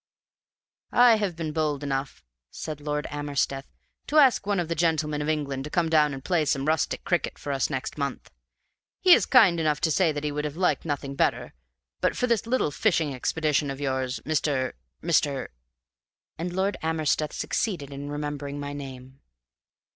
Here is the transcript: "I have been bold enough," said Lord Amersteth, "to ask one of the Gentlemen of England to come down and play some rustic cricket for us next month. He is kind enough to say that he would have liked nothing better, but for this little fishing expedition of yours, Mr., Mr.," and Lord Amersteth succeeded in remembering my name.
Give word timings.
"I 0.91 1.17
have 1.17 1.35
been 1.35 1.51
bold 1.51 1.83
enough," 1.83 2.23
said 2.49 2.81
Lord 2.81 3.05
Amersteth, 3.11 3.67
"to 4.07 4.17
ask 4.17 4.47
one 4.47 4.59
of 4.59 4.67
the 4.67 4.73
Gentlemen 4.73 5.21
of 5.21 5.29
England 5.29 5.63
to 5.65 5.69
come 5.69 5.89
down 5.89 6.11
and 6.11 6.25
play 6.25 6.43
some 6.45 6.65
rustic 6.65 7.03
cricket 7.03 7.37
for 7.37 7.51
us 7.51 7.69
next 7.69 7.99
month. 7.99 8.31
He 8.99 9.13
is 9.13 9.27
kind 9.27 9.59
enough 9.59 9.79
to 9.81 9.91
say 9.91 10.11
that 10.11 10.23
he 10.23 10.31
would 10.31 10.43
have 10.43 10.57
liked 10.57 10.85
nothing 10.85 11.13
better, 11.13 11.53
but 11.99 12.17
for 12.17 12.25
this 12.25 12.47
little 12.47 12.71
fishing 12.71 13.13
expedition 13.13 13.69
of 13.69 13.79
yours, 13.79 14.19
Mr., 14.25 14.73
Mr.," 15.03 15.49
and 16.39 16.51
Lord 16.51 16.77
Amersteth 16.81 17.33
succeeded 17.33 17.91
in 17.93 18.09
remembering 18.09 18.59
my 18.59 18.73
name. 18.73 19.19